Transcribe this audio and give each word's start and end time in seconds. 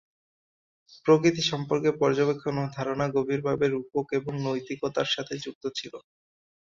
প্রকৃতি 1.05 1.43
সম্পর্কে 1.51 1.89
পর্যবেক্ষণ 2.01 2.55
ও 2.59 2.75
ধারণা 2.75 3.05
গভীরভাবে 3.15 3.65
রূপক 3.67 4.05
এবং 4.19 4.33
নৈতিকতার 4.45 5.07
সাথে 5.11 5.33
যুক্ত 5.43 5.63
ছিল। 5.77 5.93